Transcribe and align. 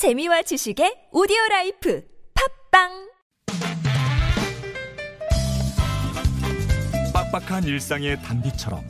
재미와 0.00 0.40
지식의 0.40 1.08
오디오 1.12 1.36
life 1.50 2.02
팟빵 2.72 3.10
빡빡한 7.12 7.64
일상의 7.64 8.16
단비처럼 8.22 8.82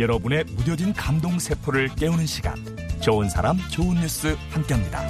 여러분의 0.00 0.42
무뎌진 0.42 0.92
감동 0.92 1.38
세포를 1.38 1.90
깨우는 1.94 2.26
시간 2.26 2.56
좋은 3.00 3.28
사람 3.28 3.58
좋은 3.70 3.94
뉴스 4.00 4.36
함께합니다. 4.50 5.06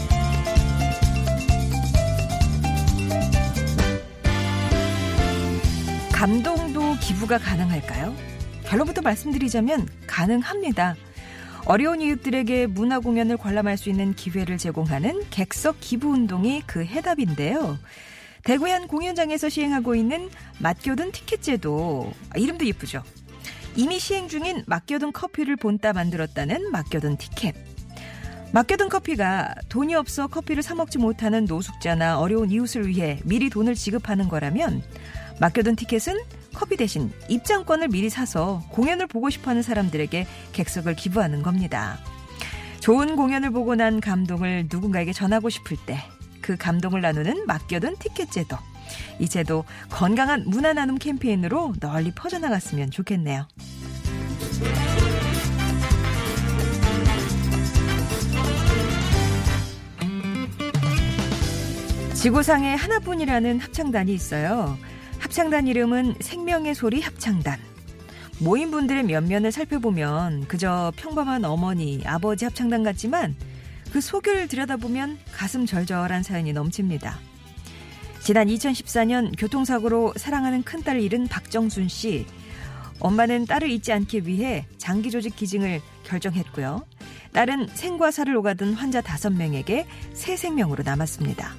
감동도 6.13 6.97
기부가 7.01 7.39
가능할까요? 7.39 8.15
결론부터 8.67 9.01
말씀드리자면 9.01 9.89
가능합니다. 10.07 10.97
어려운 11.67 12.01
이웃들에게 12.01 12.69
문화 12.69 13.01
공연을 13.01 13.37
관람할 13.37 13.77
수 13.77 13.91
있는 13.91 14.15
기회를 14.15 14.57
제공하는 14.57 15.23
객석 15.31 15.79
기부 15.81 16.11
운동이 16.11 16.63
그 16.65 16.85
해답인데요. 16.85 17.77
대구의 18.45 18.73
한 18.73 18.87
공연장에서 18.87 19.49
시행하고 19.49 19.97
있는 19.97 20.31
맡겨둔 20.61 21.11
티켓 21.11 21.43
제도 21.43 22.13
아, 22.31 22.39
이름도 22.39 22.65
예쁘죠. 22.67 23.03
이미 23.75 23.99
시행 23.99 24.29
중인 24.29 24.63
맡겨둔 24.67 25.13
커피를 25.13 25.57
본따 25.57 25.93
만들었다는 25.93 26.71
맡겨둔 26.71 27.17
티켓. 27.17 27.57
맡겨둔 28.53 28.89
커피가 28.89 29.57
돈이 29.69 29.97
없어 29.97 30.29
커피를 30.29 30.63
사 30.63 30.77
먹지 30.77 30.99
못하는 30.99 31.47
노숙자나 31.47 32.21
어려운 32.21 32.53
이웃을 32.53 32.87
위해 32.87 33.19
미리 33.25 33.51
돈을 33.51 33.75
지급하는 33.75 34.29
거라면 34.29 34.85
맡겨둔 35.41 35.77
티켓은 35.77 36.19
커피 36.55 36.77
대신 36.77 37.13
입장권을 37.29 37.89
미리 37.89 38.09
사서 38.09 38.63
공연을 38.71 39.07
보고 39.07 39.31
싶어 39.31 39.51
하는 39.51 39.63
사람들에게 39.63 40.27
객석을 40.53 40.97
기부하는 40.97 41.43
겁니다. 41.43 41.99
좋은 42.81 43.17
공연을 43.17 43.51
보고 43.51 43.75
난 43.75 44.01
감동을 44.01 44.69
누군가에게 44.71 45.13
전하고 45.13 45.51
싶을 45.51 45.77
때 45.87 45.99
그 46.47 46.57
감동을 46.57 47.01
나누는 47.01 47.45
맡겨둔 47.47 47.97
티켓 47.99 48.31
제도. 48.31 48.57
이 49.19 49.29
제도 49.29 49.65
건강한 49.91 50.45
문화 50.47 50.73
나눔 50.73 50.97
캠페인으로 50.97 51.75
널리 51.81 52.13
퍼져나갔으면 52.13 52.93
좋겠네요. 52.93 53.49
지구상에 62.15 62.75
하나뿐이라는 62.77 63.59
합창단이 63.59 64.15
있어요. 64.15 64.79
합창단 65.19 65.67
이름은 65.67 66.17
생명의 66.21 66.75
소리 66.75 67.01
합창단. 67.01 67.59
모임분들의 68.39 69.05
면면을 69.05 69.51
살펴보면 69.51 70.47
그저 70.47 70.93
평범한 70.97 71.45
어머니, 71.45 72.03
아버지 72.05 72.45
합창단 72.45 72.83
같지만 72.83 73.35
그 73.93 74.01
속을 74.01 74.49
들여다보면 74.49 75.19
가슴 75.33 75.65
절절한 75.65 76.23
사연이 76.23 76.53
넘칩니다. 76.53 77.19
지난 78.21 78.49
2014년 78.49 79.33
교통사고로 79.39 80.15
사랑하는 80.17 80.63
큰딸을 80.65 81.01
잃은 81.01 81.29
박정순 81.29 81.89
씨. 81.89 82.27
엄마는 82.99 83.47
딸을 83.47 83.71
잊지 83.71 83.93
않기 83.93 84.27
위해 84.27 84.67
장기조직 84.79 85.37
기증을 85.37 85.81
결정했고요. 86.05 86.85
딸은 87.33 87.69
생과 87.75 88.11
사를 88.11 88.37
오가던 88.37 88.75
환자 88.75 89.01
5명에게 89.01 89.85
새 90.15 90.37
생명으로 90.37 90.83
남았습니다. 90.83 91.55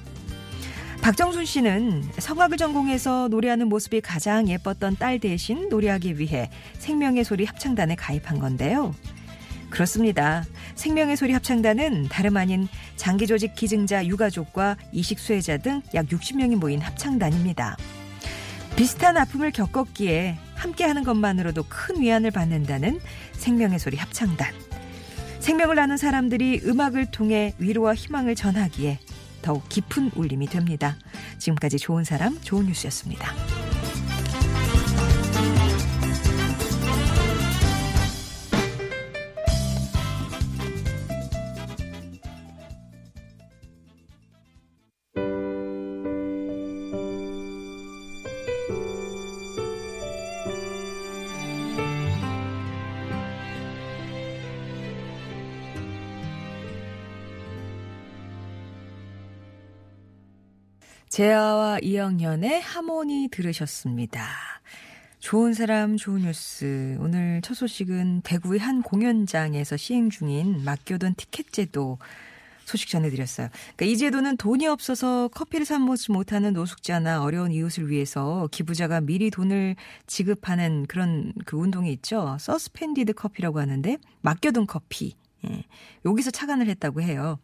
박정순 1.02 1.46
씨는 1.46 2.02
성악을 2.18 2.58
전공해서 2.58 3.28
노래하는 3.28 3.68
모습이 3.68 4.00
가장 4.02 4.48
예뻤던 4.48 4.96
딸 4.96 5.18
대신 5.18 5.68
노래하기 5.68 6.18
위해 6.18 6.50
생명의 6.78 7.24
소리 7.24 7.44
합창단에 7.44 7.94
가입한 7.94 8.38
건데요. 8.38 8.94
그렇습니다. 9.70 10.44
생명의 10.74 11.16
소리 11.16 11.32
합창단은 11.32 12.08
다름 12.08 12.36
아닌 12.36 12.68
장기조직 12.96 13.54
기증자 13.54 14.06
유가족과 14.06 14.76
이식 14.92 15.18
수혜자 15.18 15.58
등 15.58 15.82
약 15.94 16.06
60명이 16.06 16.56
모인 16.56 16.80
합창단입니다. 16.80 17.76
비슷한 18.76 19.16
아픔을 19.16 19.50
겪었기에 19.50 20.36
함께하는 20.54 21.04
것만으로도 21.04 21.64
큰 21.68 22.00
위안을 22.00 22.30
받는다는 22.30 23.00
생명의 23.32 23.78
소리 23.78 23.96
합창단. 23.96 24.52
생명을 25.40 25.76
나눈 25.76 25.96
사람들이 25.96 26.62
음악을 26.64 27.10
통해 27.10 27.54
위로와 27.58 27.94
희망을 27.94 28.34
전하기에 28.34 28.98
더욱 29.48 29.66
깊은 29.70 30.10
울림이 30.14 30.46
됩니다. 30.48 30.98
지금까지 31.38 31.78
좋은 31.78 32.04
사람, 32.04 32.38
좋은 32.42 32.66
뉴스였습니다. 32.66 33.32
재아와 61.08 61.78
이영현의 61.82 62.60
하모니 62.60 63.28
들으셨습니다. 63.30 64.28
좋은 65.18 65.54
사람, 65.54 65.96
좋은 65.96 66.22
뉴스. 66.22 66.96
오늘 67.00 67.40
첫 67.42 67.54
소식은 67.54 68.20
대구의 68.22 68.60
한 68.60 68.82
공연장에서 68.82 69.76
시행 69.76 70.10
중인 70.10 70.64
맡겨둔 70.64 71.14
티켓 71.16 71.52
제도 71.52 71.98
소식 72.66 72.90
전해드렸어요. 72.90 73.48
그러니까 73.76 73.86
이 73.86 73.96
제도는 73.96 74.36
돈이 74.36 74.66
없어서 74.66 75.28
커피를 75.28 75.64
사 75.64 75.78
먹지 75.78 76.12
못하는 76.12 76.52
노숙자나 76.52 77.22
어려운 77.22 77.52
이웃을 77.52 77.88
위해서 77.88 78.46
기부자가 78.52 79.00
미리 79.00 79.30
돈을 79.30 79.76
지급하는 80.06 80.84
그런 80.86 81.32
그 81.46 81.56
운동이 81.56 81.90
있죠. 81.94 82.36
서스펜디드 82.38 83.14
커피라고 83.14 83.58
하는데 83.60 83.96
맡겨둔 84.20 84.66
커피. 84.66 85.16
예. 85.48 85.64
여기서 86.04 86.30
착안을 86.30 86.68
했다고 86.68 87.00
해요. 87.00 87.38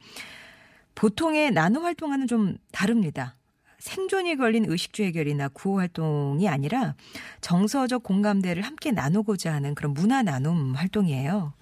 보통의 0.95 1.53
나눔 1.53 1.85
활동과는 1.85 2.27
좀 2.27 2.59
다릅니다. 2.71 3.35
생존이 3.85 4.37
걸린 4.37 4.65
의식주 4.67 5.03
해결이나 5.03 5.49
구호 5.49 5.79
활동이 5.79 6.49
아니라 6.49 6.95
정서적 7.43 8.03
공감대를 8.03 8.63
함께 8.63 8.91
나누고자 8.93 9.53
하는 9.53 9.75
그런 9.75 9.93
문화 9.93 10.23
나눔 10.23 10.75
활동이에요. 10.75 11.53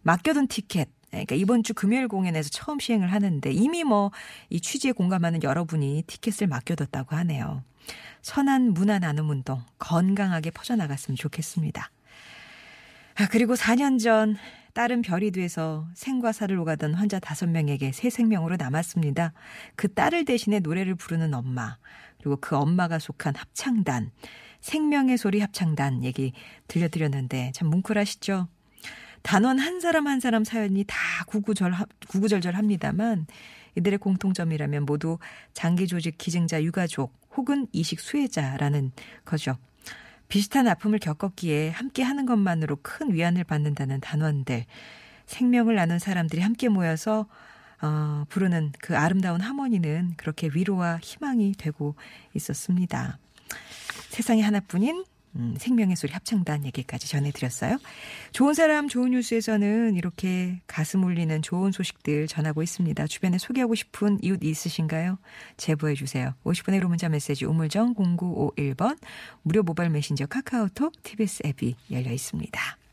맡겨둔 0.00 0.48
티켓. 0.48 0.88
그러니까 1.10 1.34
이번 1.34 1.62
주 1.62 1.74
금요일 1.74 2.08
공연에서 2.08 2.48
처음 2.48 2.78
시행을 2.78 3.12
하는데 3.12 3.52
이미 3.52 3.84
뭐 3.84 4.10
이 4.48 4.58
취지에 4.58 4.92
공감하는 4.92 5.42
여러분이 5.42 6.04
티켓을 6.06 6.46
맡겨뒀다고 6.46 7.14
하네요. 7.14 7.62
선한 8.22 8.72
문화 8.72 8.98
나눔 8.98 9.28
운동 9.28 9.62
건강하게 9.78 10.52
퍼져나갔으면 10.52 11.16
좋겠습니다. 11.16 11.90
아, 13.16 13.28
그리고 13.30 13.54
4년 13.54 14.02
전 14.02 14.38
딸은 14.76 15.00
별이 15.00 15.30
돼서 15.30 15.88
생과 15.94 16.32
사를 16.32 16.58
오가던 16.58 16.92
환자 16.92 17.18
5명에게 17.18 17.92
새 17.94 18.10
생명으로 18.10 18.56
남았습니다. 18.56 19.32
그 19.74 19.90
딸을 19.94 20.26
대신해 20.26 20.58
노래를 20.58 20.96
부르는 20.96 21.32
엄마, 21.32 21.78
그리고 22.18 22.36
그 22.36 22.56
엄마가 22.56 22.98
속한 22.98 23.36
합창단, 23.36 24.10
생명의 24.60 25.16
소리 25.16 25.40
합창단 25.40 26.04
얘기 26.04 26.34
들려드렸는데 26.68 27.52
참 27.54 27.68
뭉클하시죠? 27.68 28.48
단원 29.22 29.58
한 29.58 29.80
사람 29.80 30.06
한 30.06 30.20
사람 30.20 30.44
사연이 30.44 30.84
다 30.86 30.94
구구절, 31.26 31.72
구구절절합니다만 32.08 33.26
이들의 33.76 33.98
공통점이라면 33.98 34.84
모두 34.84 35.16
장기 35.54 35.86
조직 35.86 36.18
기증자 36.18 36.62
유가족 36.62 37.18
혹은 37.34 37.66
이식 37.72 37.98
수혜자라는 37.98 38.92
거죠. 39.24 39.56
비슷한 40.28 40.68
아픔을 40.68 40.98
겪었기에 40.98 41.70
함께 41.70 42.02
하는 42.02 42.26
것만으로 42.26 42.78
큰 42.82 43.12
위안을 43.12 43.44
받는다는 43.44 44.00
단원들, 44.00 44.64
생명을 45.26 45.74
나눈 45.74 45.98
사람들이 45.98 46.42
함께 46.42 46.68
모여서 46.68 47.26
어, 47.82 48.24
부르는 48.28 48.72
그 48.80 48.96
아름다운 48.96 49.40
하모니는 49.40 50.14
그렇게 50.16 50.48
위로와 50.52 50.98
희망이 51.02 51.52
되고 51.58 51.94
있었습니다. 52.34 53.18
세상에 54.08 54.42
하나뿐인 54.42 55.04
음, 55.36 55.54
생명의 55.58 55.96
소리 55.96 56.12
합창단 56.12 56.64
얘기까지 56.66 57.08
전해드렸어요. 57.08 57.78
좋은 58.32 58.54
사람 58.54 58.88
좋은 58.88 59.10
뉴스에서는 59.10 59.96
이렇게 59.96 60.60
가슴 60.66 61.04
울리는 61.04 61.42
좋은 61.42 61.72
소식들 61.72 62.26
전하고 62.26 62.62
있습니다. 62.62 63.06
주변에 63.06 63.38
소개하고 63.38 63.74
싶은 63.74 64.18
이웃 64.22 64.42
있으신가요? 64.42 65.18
제보해 65.56 65.94
주세요. 65.94 66.34
50분의 66.44 66.80
1호 66.80 66.88
문자 66.88 67.08
메시지 67.08 67.44
우물정 67.44 67.94
0951번 67.94 68.98
무료 69.42 69.62
모바일 69.62 69.90
메신저 69.90 70.26
카카오톡 70.26 71.02
TBS 71.02 71.42
앱이 71.46 71.76
열려 71.90 72.10
있습니다. 72.10 72.85